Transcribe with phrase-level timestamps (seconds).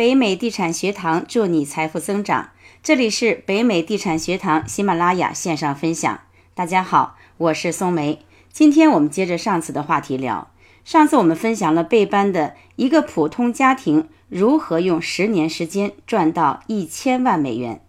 [0.00, 2.52] 北美地产学堂助你财富增长。
[2.82, 6.20] 这里是北美地产学堂喜马拉雅线上分享。
[6.54, 8.24] 大家好，我是松梅。
[8.50, 10.48] 今天我们接着上次的话题聊。
[10.86, 17.82] 上次我们分享了贝班的一个普通家庭如何用十年时间赚到一千万美元。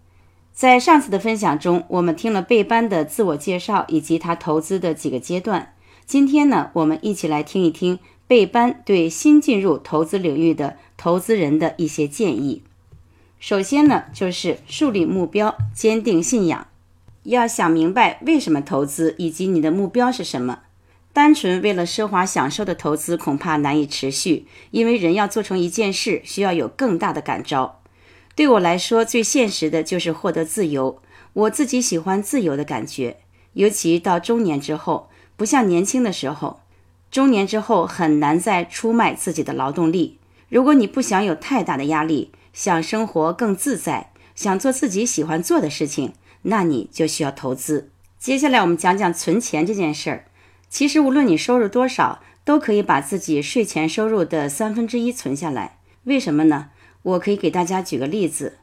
[0.51, 5.73] 在上次的分享中，我们听了贝班的自我介绍以及他投资的几个阶段。
[6.05, 7.99] 今天呢，我们一起来听一听
[8.31, 12.63] 贝班对新进入投资领域的投资人的一些建议。
[13.41, 16.67] 首先呢，就是树立目标，坚定信仰，
[17.23, 20.59] 要想明白为什么投资以及你的目标是什么。
[21.11, 27.81] 单纯为了奢华享受的投资恐怕难以持续，因为人要做成一件事，需要有更大的感召。
[28.33, 31.01] 对我来说，最现实的就是获得自由。
[31.33, 33.17] 我自己喜欢自由的感觉，
[33.55, 35.09] 尤其到中年之后。
[35.35, 36.60] 不像年轻的时候，
[37.11, 40.17] 中年之后很难再出卖自己的劳动力。
[40.47, 47.91] 如果你不想有太大的压力，想生活更自在，想做自己喜欢做的事情，那你就需要投资。
[48.17, 50.25] 接下来我们讲讲存钱这件事儿。
[50.69, 55.79] 其实无论你收入多少，都可以把自己税前收入的三分之一存下来。
[56.05, 56.69] 为什么呢？
[57.03, 58.59] 我可以给大家举个例子，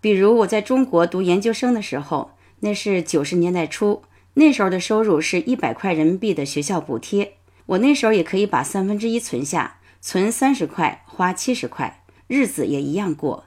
[0.00, 4.02] 比如我在中国读研究生的时候，那是九十年代初。
[4.34, 7.34] 那时候的收入是一百块人民币的学校补贴，
[7.72, 13.44] 我那时候也可以把三分之一存下，存三十块，花七十块，日子也一样过。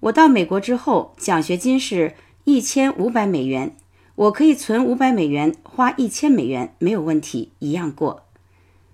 [0.00, 3.76] 我到美国之后，奖学金是一千五百美元，
[4.16, 8.24] 我可以存五百美元，花一千美元，没有问题，一样过。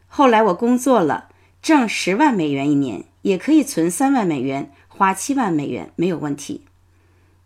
[0.06, 1.28] 后来我工作了，
[1.62, 6.67] 挣十万美元一年，也可以存三万美元，花七万美元，没有问题。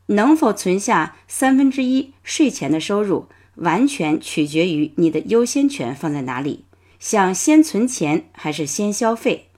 [0.06, 3.26] 能否存下三分之一税前的收入？
[3.54, 6.64] 完全取决于你的优先权放在哪里，
[7.04, 9.48] 想先存钱还是先消费？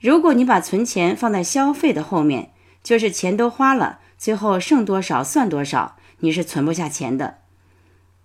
[0.00, 2.50] 如果你把存钱放在消费的后面，
[2.82, 7.40] 就是钱都花了，最后剩多少算多少，你是存不下钱的。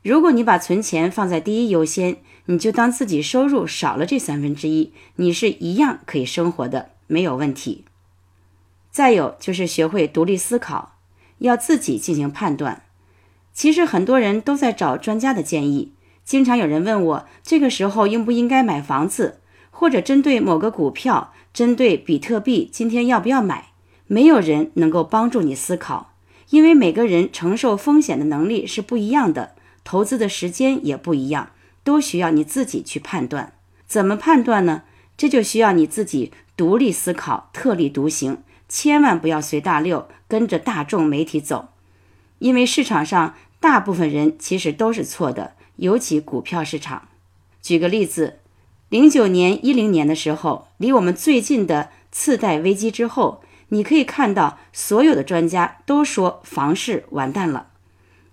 [0.01, 7.83] 如果你把存钱放在第一优先，你就当自己收入少了这三分之一，你是一样可以生活的，没有问题。
[8.89, 10.95] 再有就是学会独立思考，
[11.39, 12.83] 要自己进行判断。
[13.51, 15.91] 其实很多人都在找专家的建议，
[16.27, 19.39] 经常有人问我，这个时候应不应该买房子，
[19.71, 23.69] 或者针对某个股票，针对比特币，今天要不要买？
[24.07, 26.11] 没有人能够帮助你思考，
[26.49, 29.53] 因为每个人承受风险的能力是不一样的，
[29.85, 31.51] 投资的时间也不一样，
[31.85, 33.53] 都需要你自己去判断。
[33.87, 34.83] 怎么判断呢？
[35.15, 41.69] 这就需要你自己独立思考，特立独行，千万不要随大流，跟着大众媒体走，
[42.39, 43.35] 因为市场上。
[43.59, 47.07] 大部分人其实都是错的，尤其股票市场。
[47.61, 48.39] 举个例子，
[48.89, 57.67] 零九年、一零年的时候，离我们最近的次贷危机之后，你可以看到所有的专家都说房市完蛋了。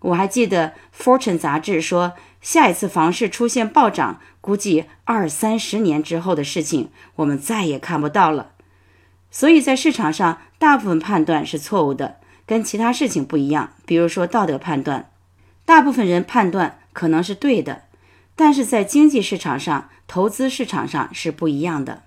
[0.01, 8.53] 我还记得《Fortune》杂志说，下一次房市出现暴涨，估计二三十年之后的事情，我们再也看不到了。
[9.31, 13.73] 所以在市场上，大部分判断是错误的，跟其他事情不一样。
[13.85, 15.11] 比如说道德判断。
[15.65, 17.83] 大部分人判断可能是对的，
[18.35, 22.05] 但是在经济市场上、投资市场上是不一样的。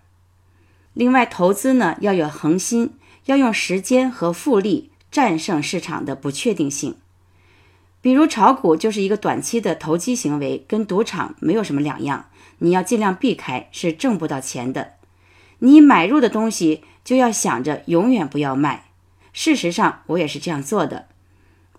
[0.94, 2.96] 另外，投资呢要有恒心，
[3.26, 6.96] 要用时间和复利战胜市场的不确定性。
[8.02, 14.94] 比如炒股就是一个短期的投机行为，跟赌场没有什么两样，你要尽量避开，是挣不到钱的。
[15.60, 18.86] 你买入的东西就要想着永远不要卖。
[19.34, 21.08] 事实上，我也是这样做的。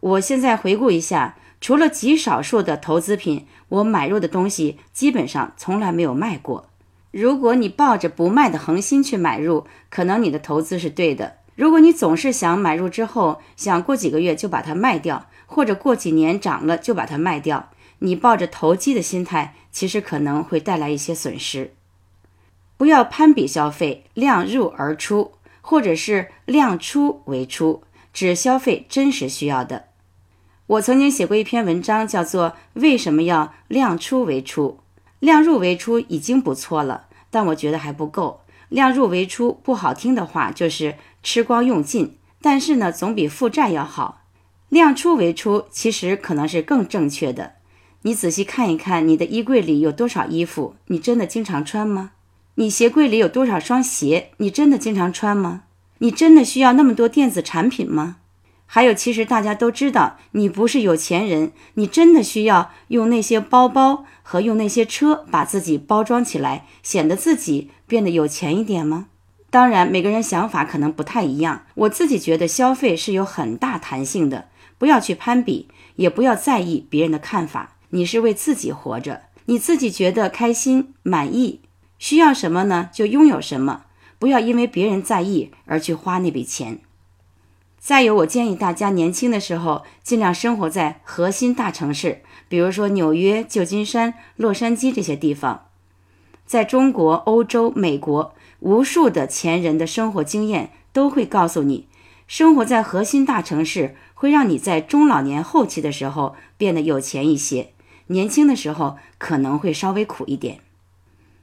[0.01, 1.37] 我现在回顾一下。
[1.61, 6.69] 除了极少数的投资品，我买入的东西基本上从来没有卖过。
[7.11, 11.39] 如果你抱着不卖的恒心去买入，可能你的投资是对的。
[11.57, 21.73] 如果你总是想买入之后，想过几个月就把它卖掉，或者过几年涨了就把它卖掉，你抱着投机的心态，其实可能会带来一些损失。
[22.77, 27.83] 不要攀比消费，量入而出，或者是量出为出，
[28.13, 29.87] 只消费真实需要的。
[30.69, 34.81] 我曾经写过一篇文章，叫做《为什么要量出为出，
[35.19, 38.43] 量入为出已经不错了，但我觉得还不够。
[38.69, 44.21] 量入为出不好听的话就是吃光用尽，但是呢，总比负债要好。
[44.69, 47.55] 量出为出其实可能是更正确的。
[48.03, 50.75] 你仔细看一看，你的衣柜里有多少衣服？
[50.89, 52.11] 你真的经常穿吗？
[52.57, 54.33] 你鞋柜里有多少双鞋？
[54.37, 55.63] 你真的经常穿吗？
[56.01, 58.17] 你真的需要那么多电子产品吗？
[58.71, 69.07] 还有，其实大家都知道，你不是有钱人，你真的需要用那些包包和用那些车把自己包装起来，显得自己变得有钱一点吗？
[69.49, 71.65] 当然，每个人想法可能不太一样。
[71.75, 77.77] 我自己觉得消费是有很大弹性的，不要去攀比，也不要在意别人的看法。
[77.89, 81.63] 你是为自己活着，你自己觉得开心、满意，
[81.99, 82.91] 需要什么呢？
[82.93, 83.85] 就拥有什么，
[84.19, 86.81] 不要因为别人在意而去花那笔钱。
[87.79, 95.67] 再有，我建议大家年轻的时候尽量生活在核心大城市，比如说纽约、旧金山、洛杉矶这些地方。
[96.45, 98.35] 在中国、欧洲、美国。
[98.61, 101.87] 无数的前人的生活经验都会告诉你，
[102.27, 107.71] 生活在核心大城市会让你在中老年后期的时候变得有钱一些，
[108.09, 110.59] 年轻的时候可能会稍微苦一点。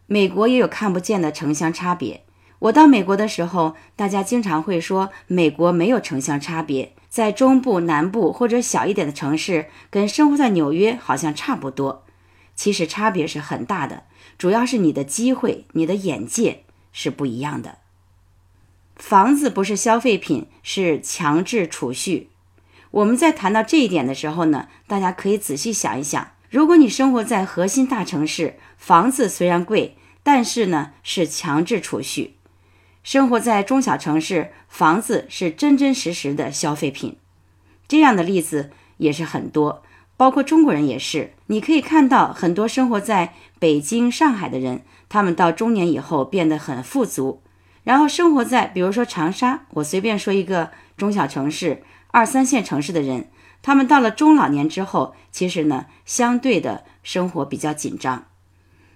[0.07, 2.25] 美国也有看不见的城乡差别。
[2.65, 12.03] 我到美国的时候，大家经常会说美国没有城乡差别，在中部、南部或者小一点的城市，跟生活在纽约好像差不多。
[12.55, 14.03] 其实差别是很大的，
[14.37, 16.61] 主要是你的机会、你的眼界。
[16.97, 17.79] 是不一样的。
[18.95, 22.29] 房子不是消费品，是强制储蓄。
[22.91, 32.34] 我们在谈到这一点的时候呢，大家可以仔细想一想：如果你生活在核心大城市，房子虽然贵，但是呢是强制储蓄；
[33.05, 37.17] 生活在中小城市，房子是真真实实的消费品。
[37.87, 39.83] 这样的例子也是很多，
[40.17, 41.33] 包括中国人也是。
[41.45, 44.81] 你可以看到很多生活在北京、上海的人。
[45.07, 47.43] 他们到中年以后变得很富足，
[47.83, 53.29] 然后生活在比如说长沙，我随便说一个中小城市、二三线城市的人，
[53.61, 58.25] 他们到了中老年之后，其实呢，相对的生活比较紧张。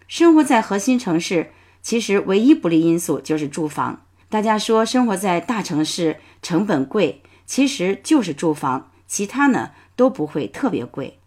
[0.08, 4.02] 生活在核心城市，其实唯一不利因素就是住房。
[4.30, 11.20] 大家说生活在大城市成本贵，其实就是住房，其他呢都不会特别贵。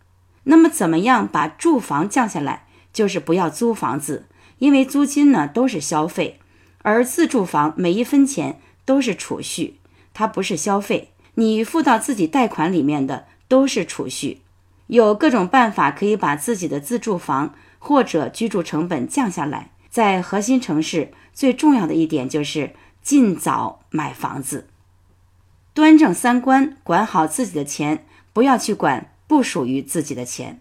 [0.44, 2.66] 那么怎么样把住房降下来？
[2.93, 4.26] 就是不要租房子。
[4.58, 6.38] 因为租金呢都是消费，
[6.82, 9.81] 而自住房每一分钱都是储蓄，
[10.14, 11.08] 它不是消费。
[11.34, 14.43] 你付到自己贷款里面的都是储蓄。
[14.87, 19.71] 有各种办法可以把自己的自住房或者居住成本降下来。
[19.92, 24.66] 在核心城市，最重要的一点就是尽早买房子，
[25.72, 30.60] 端正三观，管好自己的钱，不要去管不属于自己的钱。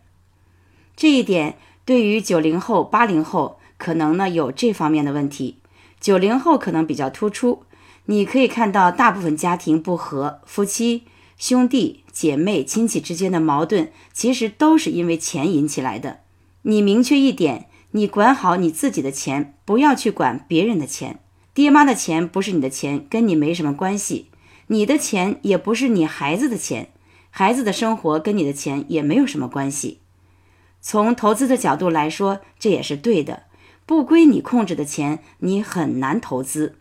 [0.96, 3.58] 这一点对于九零后、八零后。
[3.78, 5.58] 可能呢有这方面的问题，
[6.00, 7.64] 九零后可能比较突出。
[8.06, 11.06] 你可以看到，大部分家庭不和，夫妻、
[11.36, 16.20] 兄弟姐妹、亲戚之间的矛盾，其实都是因为钱引起来的。
[16.62, 21.20] 你明确一点，你管好你自己的钱，不要去管别人的钱。
[21.54, 24.28] 爹妈的钱不是你的钱，跟你没什么关系。
[24.68, 26.92] 你的钱也不是你孩子的钱，
[27.30, 30.00] 孩子的生活跟你的钱也没有什么关系。
[30.80, 33.44] 从投资的角度来说，这也是对的。
[33.86, 36.78] 不归你控制的钱，你很难投资。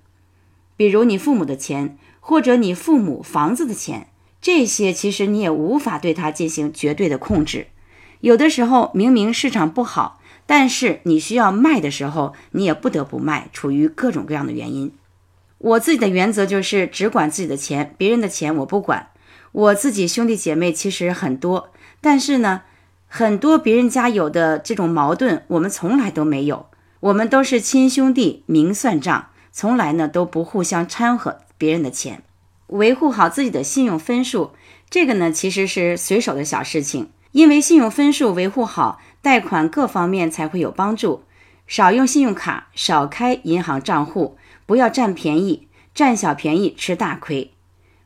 [0.76, 4.06] 比如你父母的钱，或者你父母房子的钱，
[4.40, 7.66] 这些其实你也无法对它进行绝对的控制。
[8.20, 10.19] 有的时候明明市场不好，
[10.52, 14.90] 但是你需要卖的时候，你也不得不卖，处于各种各样的原因。
[15.58, 19.10] 我自己的原则就是只管自己的钱，别人的钱我不管。
[19.52, 21.70] 我自己兄弟姐妹其实很多，
[22.00, 22.62] 但是呢，
[23.06, 26.66] 很多别人家有的这种矛盾，我们从来都没有。
[26.98, 32.24] 我们都是亲兄弟，明算账，从来呢都不互相掺和别人的钱，
[32.66, 34.50] 维护好自己的信用分数。
[34.90, 41.24] 这个呢其实是随手的小事情，因为信用分数维护好，贷款各方面才会有帮助。
[41.66, 44.36] 少用信用卡，少开银行账户，
[44.66, 47.52] 不要占便宜，占小便宜吃大亏。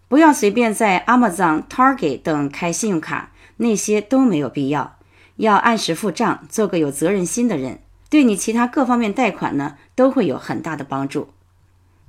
[0.09, 4.97] 不要随便在 Amazon、Target 等开信用卡，那些都没有必要。
[5.37, 7.81] 要按时付账，做个有责任心的人。
[8.11, 11.31] 对你其他各方面贷款呢，都会有很大的帮助。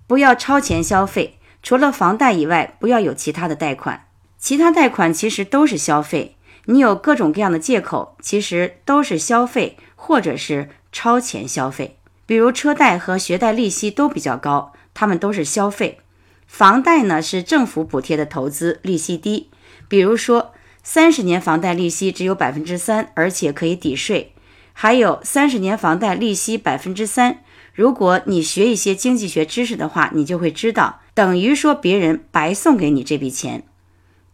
[0.05, 4.05] 不要超前消费，除了房贷以外，不要有其他的贷款。
[4.37, 6.34] 其他贷款其实都是消费，
[6.65, 11.97] 你有各种各样的借口，其实都是消费或者是超前消费。
[12.25, 15.99] 比如车贷和学贷利息都比较高，他们都是消费。
[16.47, 19.49] 房贷呢是政府补贴的投资，利息低。
[19.87, 20.53] 比如说
[20.83, 24.33] 三十年房贷利息只有百分之三，而且可以抵税。
[24.73, 27.43] 还有三十年房贷利息百分之三，
[27.73, 33.63] 如果你学一些经济学知识的话，你就会知道，等于说别人白送给你这笔钱，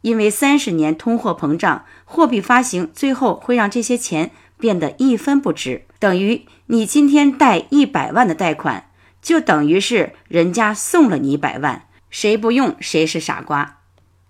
[0.02, 8.90] 因为三十年通货膨胀，货币发行最后会让这些钱变得一分不值，等于你今天贷一百万的贷款，
[9.22, 13.80] 就等于是人家送了你一百万，谁不用谁是傻瓜。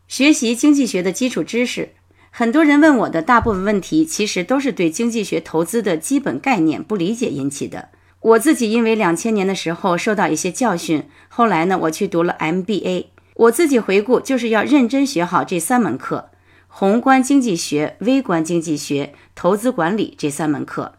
[0.08, 1.94] 学习经济学的基础知识。
[2.34, 7.90] 很多人问我的大部分问题，其实都是对经济学投资的基本概念不理解引起的。
[8.22, 13.08] 我自己因为两千年的时候受到一些教训，后来呢，我去读了 MBA。
[13.42, 16.30] 我自己回顾，就是要认真学好这三门课：
[16.68, 20.94] 宏观经济学、微观经济学、投资管理这三门课。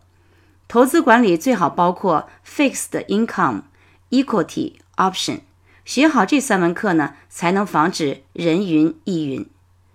[0.66, 3.62] 投资管理最好包括 Fixed Income、
[4.10, 5.40] Equity、Option。
[5.84, 9.46] 学好这三门课呢，才能防止人云亦云。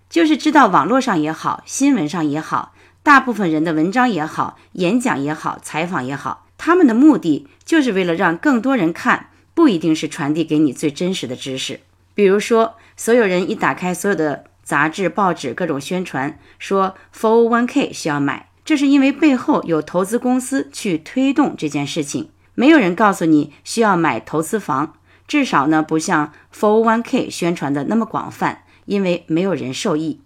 [0.08, 11.80] 就是知道网络上也好，新闻上也好，大部分人的文章也好，演讲也好，采访也好，他们的目的就是为了让更多人看，不一定是传递给你最真实的知识。
[12.18, 22.30] 比如说，所有人一打开所有的杂志、报纸，各种宣传说 401k 需要买，这是因为背后有投资公司去推动这件事情。
[22.56, 24.94] 没有人告诉你需要买投资房，
[25.28, 28.64] 至少呢不像 401k 宣传的那么广泛。
[28.86, 30.20] 因为没有人受益。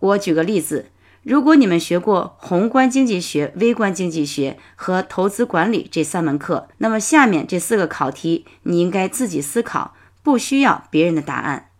[0.00, 0.86] 我举个例子，
[1.22, 9.94] 如果你们学过宏观经济学、微观经济学和投资管理这三门课，那么下面这四个考题你应该自己思考，
[10.28, 11.70] 不需要别人的答案。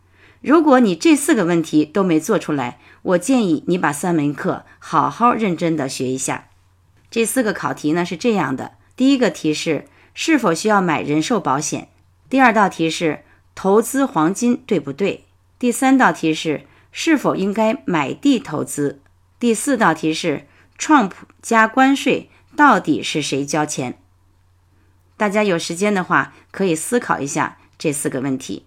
[0.41, 6.49] 如果你这四个问题都没做出来，我建议你把三门课好好认真的学一下。
[7.11, 11.89] 这四个考题呢是这样的：第一个题是是否需要买人寿保险；
[12.31, 13.23] 第二道题是
[13.55, 15.27] 投资黄金对不对？
[15.59, 19.03] 第三道题是是否应该买地投资？
[19.39, 20.47] 第四道题是
[20.79, 21.11] Trump
[21.43, 23.99] 加关税到底是谁交钱？
[25.19, 28.67] 大家有时间的话可以思考一下这四个问题。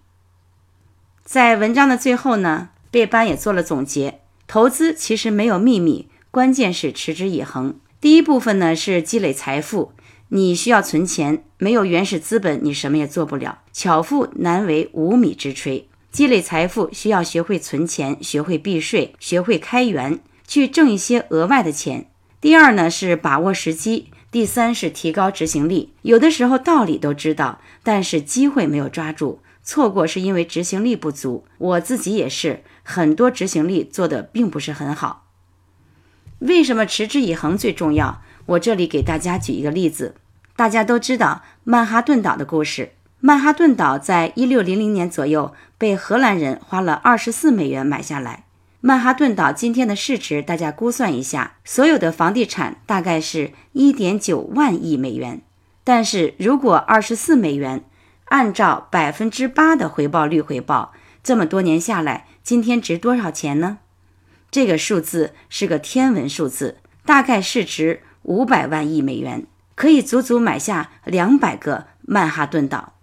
[1.24, 7.80] 在文章的最后呢，贝班也做了总结：投资其实没有秘密，关键是持之以恒。
[8.00, 9.94] 第一部分呢是积累财富，
[10.30, 15.84] 你需要存钱，没有原始资本你什么也做不了，巧妇难为无米之炊。
[16.12, 22.10] 积累财富需要学会存钱，学会避税，学会开源，去挣一些额外的钱。
[22.42, 25.94] 第二呢是把握时机，第三是提高执行力。
[26.04, 31.46] 有的时候道理都知道，但是机会没有抓住，错过是因为执行力不足。
[31.58, 35.28] 我自己也是，很多执行力做的并不是很好。
[36.40, 38.22] 为什么持之以恒最重要？
[38.46, 40.16] 我这里给大家举一个例子，
[40.56, 42.94] 大家都知道曼哈顿岛的故事。
[43.20, 48.46] 曼哈顿岛在一六零零年左右被荷兰人花了二十四美元买下来。
[48.84, 55.42] 曼哈顿岛今天的市值，大家估算一下，所有的房地产大概是一点九万亿美元。
[55.84, 57.84] 但是如果二十四美元，
[58.26, 63.78] 按照百分之八的回报率回报，这么多年下来，今天值多少钱呢？
[64.50, 69.46] 这个数字是个天文数字，大概市值五百万亿美元，
[69.76, 72.94] 可以足足买下两百个曼哈顿岛。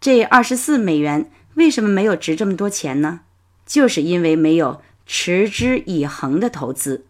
[0.00, 3.20] 这二十四美元为什么没有值这么多钱呢？
[3.66, 7.06] 就是因为没有持之以恒的投资。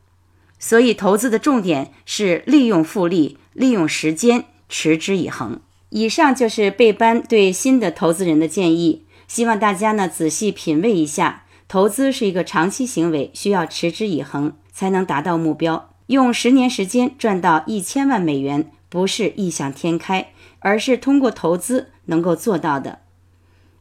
[0.58, 5.60] 所以投资的重点是利用复利，利用时间，持之以恒。
[5.90, 11.44] 以上就是贝班对新的投资人的建议，希望大家呢仔细品味一下。
[11.68, 15.90] 投资是一个长期行为，需要持之以恒才能达到目标。
[16.06, 20.28] 用十年时间赚到一千万美元，不是异想天开。
[20.60, 23.00] 而是通过投资能够做到的。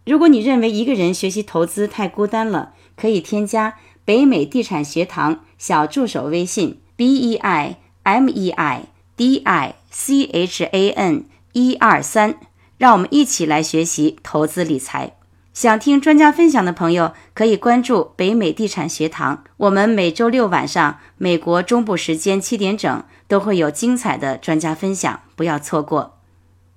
[0.05, 8.83] 如果你认为一个人学习投资太孤单了，可以添加北美地产学堂小助手微信 b e i m e i
[9.15, 12.35] d i c h a n 一二三，
[12.77, 15.13] 让我们一起来学习投资理财。
[15.53, 19.43] 想听专家分享的朋友，可以关注北美地产学堂。
[19.57, 26.17] 我们每周六晚上美国中部时间七点整都会有精彩的专家分享，不要错过。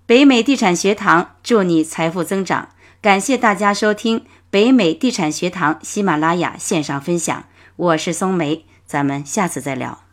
[0.04, 2.68] 北美地产学堂祝你财富增长，
[3.00, 10.05] 感谢大家收听北美地产学堂喜马拉雅线上分享，我是松梅，咱们下次再聊。